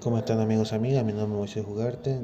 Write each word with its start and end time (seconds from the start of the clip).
¿Cómo 0.00 0.16
están 0.16 0.40
amigos, 0.40 0.72
amigas? 0.72 1.04
Mi 1.04 1.12
nombre 1.12 1.44
es 1.44 1.62
Jugarte. 1.62 2.20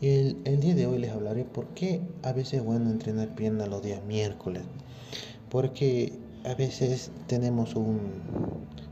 Y 0.00 0.10
el, 0.10 0.36
el, 0.44 0.60
día 0.60 0.76
de 0.76 0.86
hoy 0.86 0.98
les 0.98 1.10
hablaré 1.10 1.44
por 1.44 1.66
qué 1.74 2.00
a 2.22 2.32
veces 2.32 2.60
es 2.60 2.64
bueno 2.64 2.88
entrenar 2.88 3.34
piernas 3.34 3.66
los 3.66 3.82
días 3.82 4.00
miércoles. 4.04 4.62
Porque 5.50 6.12
a 6.44 6.54
veces 6.54 7.10
tenemos 7.26 7.74
un, 7.74 7.98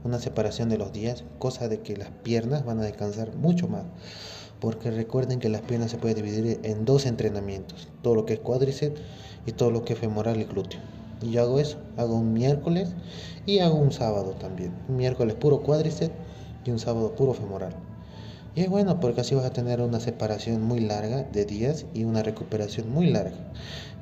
una 0.03 0.19
separación 0.19 0.69
de 0.69 0.79
los 0.79 0.93
días, 0.93 1.23
cosa 1.39 1.69
de 1.69 1.79
que 1.79 1.97
las 1.97 2.11
piernas 2.11 2.65
van 2.65 2.81
a 2.81 2.83
descansar 2.83 3.37
mucho 3.37 3.69
más. 3.69 3.85
Porque 4.59 4.91
recuerden 4.91 5.39
que 5.39 5.49
las 5.49 5.61
piernas 5.61 5.93
se 5.93 5.99
pueden 5.99 6.17
dividir 6.17 6.59
en 6.65 6.85
dos 6.85 7.07
entrenamientos, 7.07 7.87
todo 8.03 8.17
lo 8.17 8.27
que 8.27 8.33
es 8.33 8.41
cuádriceps 8.41 9.01
y 9.47 9.53
todo 9.53 9.71
lo 9.71 9.85
que 9.85 9.93
es 9.93 10.01
femoral 10.01 10.41
y 10.41 10.45
glúteo. 10.45 10.81
Y 11.21 11.31
yo 11.31 11.43
hago 11.43 11.61
eso, 11.61 11.79
hago 11.97 12.17
un 12.17 12.33
miércoles 12.33 12.97
y 13.47 13.61
hago 13.61 13.77
un 13.77 13.93
sábado 13.93 14.33
también. 14.41 14.75
Un 14.89 14.97
miércoles 14.97 15.37
puro 15.37 15.63
cuádriceps 15.63 16.17
y 16.65 16.73
un 16.73 16.81
sábado 16.81 17.15
puro 17.15 17.33
femoral. 17.33 17.73
Y 18.55 18.61
es 18.61 18.69
bueno 18.69 19.01
porque 19.01 19.23
así 19.23 19.35
vas 19.35 19.47
a 19.47 19.53
tener 19.53 19.81
una 19.81 19.99
separación 19.99 20.63
muy 20.63 20.81
larga 20.81 21.23
de 21.23 21.47
días 21.47 21.87
y 21.95 22.05
una 22.05 22.23
recuperación 22.23 22.91
muy 22.91 23.09
larga. 23.09 23.37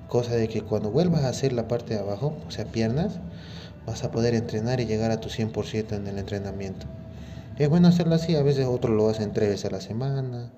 Cosa 0.08 0.34
de 0.34 0.48
que 0.48 0.62
cuando 0.62 0.90
vuelvas 0.90 1.22
a 1.22 1.28
hacer 1.28 1.52
la 1.52 1.68
parte 1.68 1.94
de 1.94 2.00
abajo, 2.00 2.34
o 2.48 2.50
sea, 2.50 2.64
piernas, 2.64 3.20
vas 3.86 4.02
a 4.02 4.10
poder 4.10 4.34
entrenar 4.34 4.80
y 4.80 4.86
llegar 4.86 5.12
a 5.12 5.20
tu 5.20 5.28
100% 5.28 5.94
en 5.94 6.08
el 6.08 6.18
entrenamiento. 6.18 6.86
Es 7.58 7.68
bueno 7.68 7.86
hacerlo 7.86 8.16
así, 8.16 8.34
a 8.34 8.42
veces 8.42 8.66
otros 8.66 8.96
lo 8.96 9.08
hacen 9.08 9.32
tres 9.32 9.50
veces 9.50 9.66
a 9.66 9.70
la 9.70 9.80
semana 9.80 10.50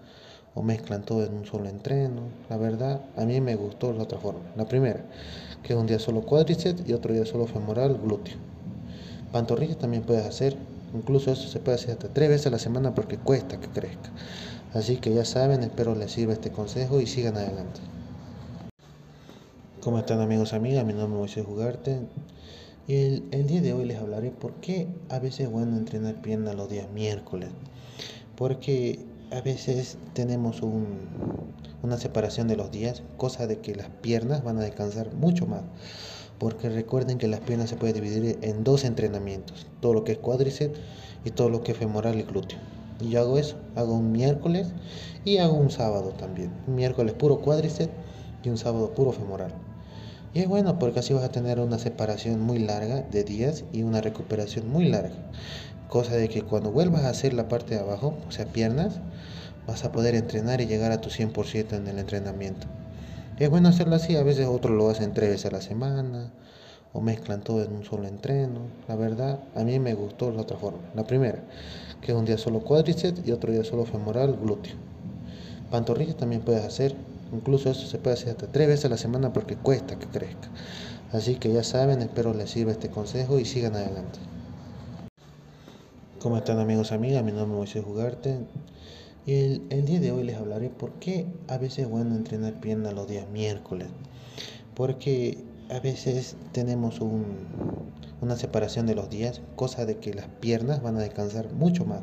o 0.55 0.63
mezclan 0.63 1.03
todo 1.03 1.27
en 1.27 1.35
un 1.35 1.45
solo 1.45 1.69
entreno. 1.69 2.23
La 2.49 2.57
verdad, 2.57 3.03
a 3.19 3.27
mí 3.27 3.43
me 3.43 3.57
gustó 3.57 3.93
la 3.93 4.05
otra 4.05 4.19
forma. 4.19 4.41
La 4.57 4.67
primera, 4.67 5.05
que 5.63 5.75
es 5.75 5.79
un 5.79 5.87
día 5.87 5.99
solo 5.99 6.23
cuádriceps 6.23 6.89
y 6.89 6.95
otro 6.95 7.13
día 7.13 7.27
solo 7.27 7.47
femoral, 7.47 7.99
glúteo. 8.03 8.37
Pantorrillas 9.33 9.77
también 9.77 10.03
puedes 10.03 10.25
hacer 10.25 10.57
Incluso 10.95 11.33
eso 11.33 11.49
se 11.49 11.59
puede 11.59 11.77
hacer 11.77 11.93
hasta 11.93 12.09
tres 12.09 12.29
veces 12.29 12.47
a 12.49 12.51
la 12.51 12.59
semana 12.59 12.95
porque 12.95 13.17
cuesta 13.17 13.59
que 13.59 13.69
crezca. 13.69 14.11
Así 14.75 14.97
que 14.97 15.15
ya 15.15 15.25
saben, 15.25 15.63
espero 15.63 15.95
les 15.95 16.13
sirva 16.13 16.33
este 16.33 16.51
consejo 16.51 17.01
y 17.01 17.07
sigan 17.07 17.37
adelante. 17.37 17.81
¿Cómo 19.81 19.99
están 19.99 20.21
amigos, 20.21 20.53
amigas? 20.53 20.85
Mi 20.85 20.93
nombre 20.93 21.15
es 21.15 21.19
Moisés 21.19 21.47
Jugarte. 21.47 22.01
Y 22.87 22.95
el, 22.95 23.25
el, 23.31 23.47
día 23.47 23.63
de 23.63 23.73
hoy 23.73 23.85
les 23.85 23.99
hablaré 23.99 24.31
por 24.31 24.55
qué 24.55 24.89
a 25.09 25.19
veces 25.19 25.41
es 25.41 25.51
bueno 25.51 25.77
entrenar 25.77 26.21
piernas 26.21 26.55
los 26.55 26.69
días 26.69 26.91
miércoles. 26.91 27.51
Porque 28.37 29.01
a 29.31 29.41
veces 29.41 29.99
tenemos 30.15 30.63
un, 30.63 30.87
una 31.83 31.97
separación 31.97 32.49
de 32.49 32.57
los 32.57 32.71
días, 32.71 33.03
cosa 33.17 33.47
de 33.47 33.59
que 33.59 33.75
las 33.75 33.89
piernas 33.89 34.45
van 34.45 34.59
a 34.59 34.63
descansar 34.63 35.15
mucho 35.15 35.47
más 35.47 35.63
porque 36.43 36.69
recuerden 36.69 37.19
que 37.19 37.29
las 37.29 37.39
piernas 37.39 37.71
se 37.71 37.77
pueden 37.77 37.95
dividir 37.95 38.37
en 38.43 38.65
dos 38.65 38.83
entrenamientos, 38.83 39.69
todo 39.79 39.95
lo 39.95 40.03
que 40.03 40.11
es 40.11 40.19
cuádriceps 40.19 40.77
y 41.25 41.31
todo 41.31 41.49
lo 41.49 41.63
que 41.63 41.71
es 41.71 41.79
femoral 41.79 42.19
y 42.19 42.25
glúteo. 42.25 42.59
Y 43.01 43.11
yo 43.11 43.21
hago 43.21 43.39
eso, 43.39 43.55
hago 43.77 43.95
un 43.95 44.11
miércoles 44.11 44.73
y 45.25 45.37
hago 45.37 45.55
un 45.55 45.71
sábado 45.71 46.15
también. 46.19 46.51
Un 46.67 46.75
miércoles 46.75 47.15
puro 47.15 47.39
cuádriceps 47.43 47.93
y 48.43 48.49
un 48.49 48.59
sábado 48.59 48.93
puro 48.93 49.13
femoral. 49.13 49.53
Y 50.35 50.41
es 50.41 50.49
bueno 50.49 50.81
porque 50.81 50.99
así 50.99 51.15
vas 51.15 51.23
a 51.23 51.31
tener 51.31 51.61
una 51.61 51.79
separación 51.79 52.41
muy 52.41 52.59
larga 52.59 53.03
de 53.03 53.23
días 53.23 53.63
y 53.73 53.85
una 53.85 54.01
recuperación 54.01 54.69
muy 54.69 54.89
larga. 54.89 55.15
Cosa 55.89 56.17
de 56.17 56.29
que 56.29 56.43
cuando 56.43 56.73
vuelvas 56.73 57.05
a 57.05 57.11
hacer 57.11 57.35
la 57.35 57.47
parte 57.47 57.77
de 57.77 57.83
abajo, 57.83 58.17
o 58.27 58.33
sea, 58.33 58.47
piernas, 58.47 58.95
vas 59.69 59.85
a 59.85 59.93
poder 59.93 60.17
entrenar 60.17 60.61
y 60.61 60.67
llegar 60.67 60.91
a 60.91 61.01
tu 61.01 61.09
100% 61.09 61.77
en 61.77 61.87
el 61.87 62.01
entrenamiento. 62.01 62.67
Es 63.39 63.49
bueno 63.49 63.69
hacerlo 63.69 63.97
así, 63.97 64.15
a 64.17 64.23
veces 64.23 64.47
otros 64.47 64.77
lo 64.77 64.91
hacen 64.91 65.15
tres 65.15 65.31
veces 65.31 65.47
a 65.47 65.51
la 65.51 65.63
semana 65.63 66.33
o 66.93 67.01
mezclan 67.01 67.43
todo 67.43 67.63
en 67.65 67.73
un 67.73 67.85
solo 67.85 68.07
entreno. 68.07 68.61
La 68.89 68.95
verdad, 68.95 69.41
a 69.57 69.65
mí 69.65 69.79
me 69.79 69.95
gustó 69.95 70.31
la 70.31 70.43
otra 70.43 70.59
forma. 70.59 70.81
La 70.95 71.05
primera, 71.05 71.43
que 72.03 72.13
es 72.13 72.19
un 72.19 72.27
día 72.27 72.37
solo 72.37 72.61
cuádriceps 72.61 73.27
y 73.27 73.33
otro 73.33 73.51
día 73.51 73.65
solo 73.65 73.87
femoral, 73.87 74.39
glúteo. 74.41 74.75
Pantorrillas 75.71 76.17
también 76.17 76.43
puedes 76.43 76.63
hacer, 76.63 76.95
incluso 77.33 77.71
eso 77.71 77.87
se 77.87 77.99
puede 77.99 78.15
hacer 78.15 78.31
hasta 78.31 78.47
tres 78.47 78.69
veces 78.69 78.85
a 78.85 78.91
la 78.91 78.99
semana 78.99 79.33
porque 79.33 79.57
cuesta 79.57 79.99
que 79.99 80.07
crezca. 80.07 80.49
Así 81.13 81.37
que 81.37 81.53
ya 81.53 81.65
saben, 81.65 82.03
espero 82.03 82.35
les 82.35 82.51
sirva 82.51 82.73
este 82.73 82.91
consejo 82.91 83.39
y 83.39 83.47
sigan 83.47 83.75
adelante. 83.75 84.19
¿Cómo 86.21 86.37
están 86.37 86.59
amigos, 86.59 86.93
amigas? 86.93 87.25
Mi 87.25 87.33
nombre 87.33 87.53
es 87.53 87.59
Moisés 87.59 87.85
Jugarte. 87.85 88.39
Y 89.25 89.35
el, 89.35 89.63
el, 89.71 89.85
día 89.85 90.01
de 90.01 90.11
hoy 90.11 90.25
les 90.25 90.37
hablaré 90.37 90.69
por 90.69 90.95
qué 90.95 91.27
a 91.47 91.57
veces 91.57 91.81
es 91.81 91.89
bueno 91.89 92.17
entrenar 92.17 92.61
piernas 92.61 92.93
los 92.93 93.07
días 93.07 93.29
miércoles. 93.29 93.87
Porque 94.75 95.39
a 95.71 95.79
veces 95.79 96.35
tenemos 96.51 97.01
un, 97.01 97.25
una 98.21 98.37
separación 98.37 98.87
de 98.87 98.97
los 98.97 99.11
días, 99.11 99.41
cosa 99.55 99.87
de 99.87 99.99
que 99.99 100.13
las 100.13 100.27
piernas 100.27 100.83
van 100.83 100.97
a 100.97 101.01
descansar 101.01 101.53
mucho 101.53 101.85
más. 101.85 102.01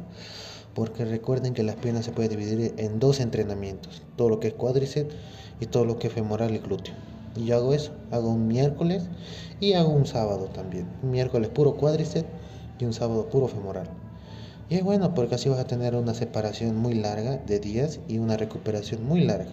Porque 0.73 1.03
recuerden 1.03 1.53
que 1.53 1.63
las 1.63 1.75
piernas 1.75 2.05
se 2.05 2.11
pueden 2.11 2.31
dividir 2.31 2.73
en 2.77 2.99
dos 2.99 3.19
entrenamientos, 3.19 4.01
todo 4.15 4.29
lo 4.29 4.39
que 4.39 4.49
es 4.49 4.53
cuádriceps 4.53 5.13
y 5.59 5.65
todo 5.65 5.83
lo 5.83 5.99
que 5.99 6.07
es 6.07 6.13
femoral 6.13 6.55
y 6.55 6.59
glúteo. 6.59 6.93
Y 7.35 7.45
yo 7.45 7.57
hago 7.57 7.73
eso, 7.73 7.91
hago 8.11 8.29
un 8.29 8.47
miércoles 8.47 9.09
y 9.59 9.73
hago 9.73 9.89
un 9.89 10.05
sábado 10.05 10.45
también. 10.53 10.87
Un 11.03 11.11
miércoles 11.11 11.49
puro 11.49 11.75
cuádriceps 11.75 12.29
y 12.79 12.85
un 12.85 12.93
sábado 12.93 13.27
puro 13.27 13.49
femoral. 13.49 13.89
Y 14.69 14.75
es 14.75 14.83
bueno 14.83 15.15
porque 15.15 15.33
así 15.33 15.49
vas 15.49 15.59
a 15.59 15.65
tener 15.65 15.95
una 15.95 16.13
separación 16.13 16.75
muy 16.75 16.93
larga 16.93 17.37
de 17.37 17.59
días 17.59 17.99
y 18.07 18.19
una 18.19 18.37
recuperación 18.37 19.03
muy 19.03 19.21
larga. 19.21 19.49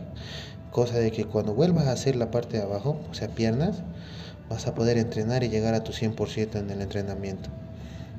Cosa 0.73 0.99
de 0.99 1.11
que 1.11 1.25
cuando 1.25 1.55
vuelvas 1.55 1.87
a 1.87 1.93
hacer 1.93 2.17
la 2.17 2.31
parte 2.31 2.59
de 2.59 2.65
abajo, 2.65 2.99
o 3.11 3.15
sea, 3.15 3.29
piernas, 3.29 3.83
vas 4.51 4.67
a 4.67 4.75
poder 4.75 4.99
entrenar 4.99 5.43
y 5.43 5.49
llegar 5.49 5.73
a 5.73 5.83
tu 5.83 5.93
100% 5.93 6.59
en 6.59 6.71
el 6.71 6.83
entrenamiento. 6.83 7.49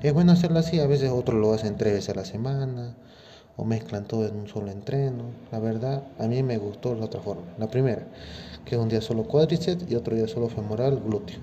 Es 0.01 0.11
bueno 0.11 0.31
hacerlo 0.31 0.57
así, 0.57 0.79
a 0.79 0.87
veces 0.87 1.11
otros 1.11 1.39
lo 1.39 1.53
hacen 1.53 1.77
tres 1.77 1.93
veces 1.93 2.09
a 2.09 2.15
la 2.15 2.25
semana 2.25 2.95
o 3.57 3.63
mezclan 3.63 4.05
todo 4.05 4.25
en 4.27 4.35
un 4.35 4.47
solo 4.47 4.71
entreno. 4.71 5.25
La 5.51 5.59
verdad, 5.59 6.03
a 6.17 6.27
mí 6.27 6.41
me 6.41 6.57
gustó 6.57 6.95
la 6.95 7.05
otra 7.05 7.21
forma. 7.21 7.43
La 7.59 7.67
primera, 7.67 8.07
que 8.65 8.73
es 8.73 8.81
un 8.81 8.89
día 8.89 9.01
solo 9.01 9.23
cuádriceps 9.23 9.85
y 9.87 9.93
otro 9.93 10.15
día 10.15 10.27
solo 10.27 10.49
femoral, 10.49 10.99
glúteo. 11.05 11.37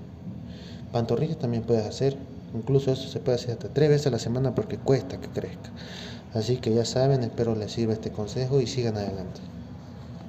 Pantorrillas 0.91 1.37
también 1.37 1.63
puedes 1.63 1.85
hacer 1.85 2.17
Incluso 2.55 2.91
eso 2.91 3.07
se 3.09 3.19
puede 3.19 3.35
hacer 3.35 3.51
hasta 3.51 3.69
tres 3.69 3.89
veces 3.89 4.07
a 4.07 4.11
la 4.11 4.19
semana 4.19 4.55
porque 4.55 4.77
cuesta 4.77 5.19
que 5.19 5.27
crezca. 5.27 5.71
Así 6.33 6.57
que 6.57 6.73
ya 6.73 6.85
saben, 6.85 7.23
espero 7.23 7.55
les 7.55 7.71
sirva 7.71 7.93
este 7.93 8.11
consejo 8.11 8.61
y 8.61 8.67
sigan 8.67 8.97
adelante. 8.97 9.41